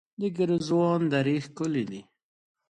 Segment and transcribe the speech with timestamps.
[0.19, 2.01] د ګرزوان درې ښکلې دي